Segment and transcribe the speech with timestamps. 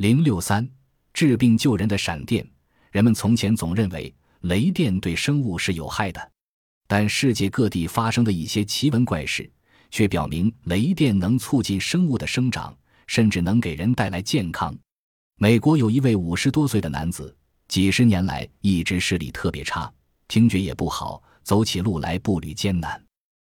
[0.00, 0.66] 零六三
[1.12, 2.42] 治病救人的闪电。
[2.90, 6.30] 人们从前总认为雷电对生物是有害的，
[6.88, 9.52] 但世界各地发生的一些奇闻怪事，
[9.90, 12.74] 却表明雷电能促进生物的生长，
[13.06, 14.74] 甚至能给人带来健康。
[15.36, 17.36] 美国有一位五十多岁的男子，
[17.68, 19.92] 几十年来一直视力特别差，
[20.28, 22.98] 听觉也不好，走起路来步履艰难。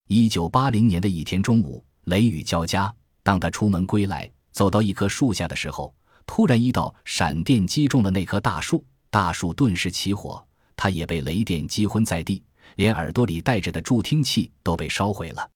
[0.10, 5.96] 一九八零年的一天中午，雷雨交加，当他出门归来，走到一棵树下的时候，
[6.26, 8.84] 突然一道闪电击中了那棵大树。
[9.10, 10.44] 大树顿时起火，
[10.76, 12.42] 他也被雷电击昏在地，
[12.78, 15.48] 连耳朵里戴着的助听器都被烧毁了。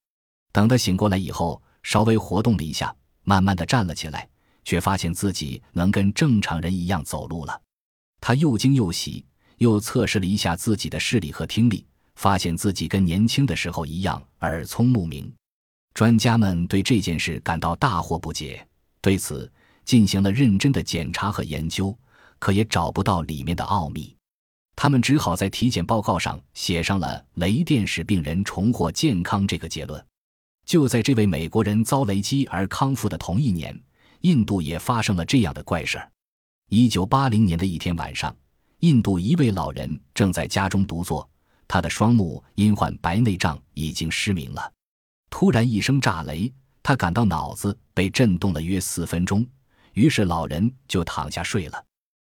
[0.52, 4.30] 等他醒过来以后，稍微活动了一下，慢慢的站了起来，
[4.64, 7.62] 却发现自己能跟正常人一样走路了。
[8.22, 9.26] 他又惊又喜，
[9.58, 11.84] 又测试了一下自己的视力和听力，
[12.16, 15.34] 发现自己跟年轻的时候一样耳聪目明。
[15.96, 18.63] 专家们对这件事感到大惑不解，
[19.02, 19.52] 对此
[19.88, 21.98] 进行了认真的检查和研究。
[22.40, 24.16] 可也找不到里面的奥秘，
[24.76, 30.05] 他们只好在体检报告上写上了“雷电使病人重获健康”这个结论。
[30.63, 33.76] 就在这位美国人遭雷击而康复的同一年，
[34.21, 36.12] 印度也发生了这样的怪事儿。
[36.70, 38.35] 一九八零年的一天晚上，
[38.82, 41.27] 印度一位老人正在家中独坐，
[41.68, 44.71] 他的双目因患白内障已经失明了。
[45.32, 49.43] 突然一声炸雷，他感到脑子被震动了约四分钟，
[49.98, 51.85] 于是老人就躺下睡了。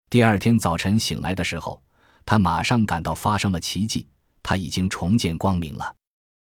[0.09, 1.81] 第二天早晨醒来的时候，
[2.25, 4.05] 他马上感到发生了奇迹，
[4.43, 5.95] 他已经重见光明了。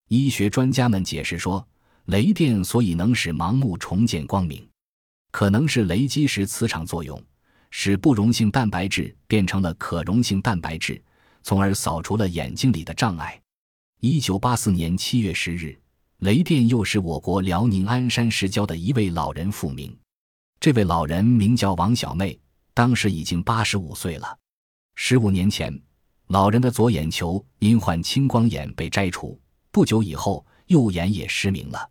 [0.06, 1.66] 医学专家们解释说，
[2.04, 4.64] 雷电所以能使盲目重见光明，
[5.32, 7.20] 可能是雷击时磁场作用，
[7.72, 11.02] 使不溶性蛋白质变成了可溶性蛋白质，
[11.42, 13.36] 从而扫除了眼睛里的障碍。
[13.98, 15.76] 一九八四年七月十日，
[16.18, 19.98] 雷电又使我国辽宁鞍山市郊的一位老人复明，
[20.60, 22.38] 这位老人名叫王小妹。
[22.74, 24.38] 当时已经八十五岁了。
[24.94, 25.76] 十五年前，
[26.28, 29.36] 老人的左眼球因患青光眼被摘除，
[29.72, 31.90] 不久以后右眼也失明了。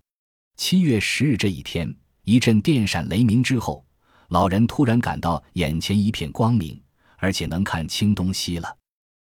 [0.55, 3.85] 七月十日这一天，一阵电闪雷鸣之后，
[4.29, 6.81] 老人突然感到眼前一片光明，
[7.17, 8.78] 而且能看清东西了。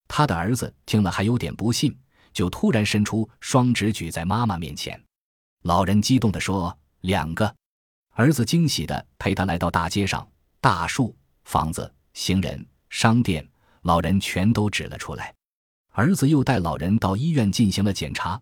[0.08, 1.94] 他的儿子听了还有点不信，
[2.32, 4.98] 就突然伸出双指举在妈妈面前。
[5.64, 7.54] 老人激动地说：“两个。”
[8.20, 10.28] 儿子惊喜地陪他来到大街上，
[10.60, 11.16] 大树。
[11.46, 13.48] 房子、行人、商店，
[13.84, 15.34] 老人全都指了出来。
[15.92, 18.38] 儿子又带老人到医院进行了检查，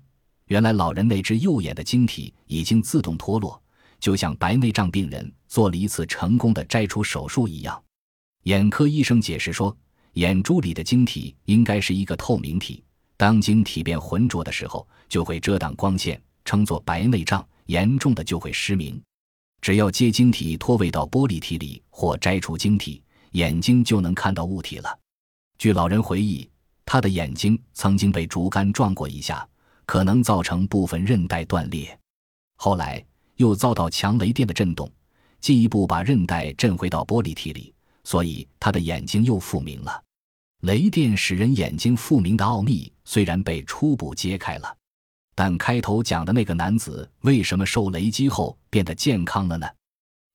[0.48, 3.62] 原来老人那只右眼的晶体已经自动脱落，
[4.00, 7.80] 就像白内障病人做了一次成功的摘除手术一样。
[8.46, 9.78] 眼科医生解释说，
[10.14, 12.84] 眼珠里的晶体应该是一个透明体，
[13.16, 19.00] 当晶体变浑浊的时候，就会遮挡光线，称作白内障，严重的就会失明。
[19.68, 24.98] 只要接晶体脱位到玻璃体里或摘除晶体，眼睛就能看到物体了。
[25.58, 26.50] 据老人回忆，
[26.86, 29.46] 他的眼睛曾经被竹竿撞过一下，
[29.86, 32.00] 可能造成部分韧带断裂。
[32.56, 33.06] 后来
[33.36, 34.90] 又遭到强雷电的震动，
[35.42, 37.74] 进一步把韧带震回到玻璃体里，
[38.06, 40.02] 所以他的眼睛又复明了。
[40.62, 44.78] 雷电使人眼睛复明的奥秘虽然被初步揭开了。
[45.40, 49.68] 但开头讲的那个男子为什么受雷击后变得健康了呢？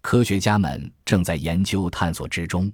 [0.00, 2.72] 科学家们正在研究探索之中。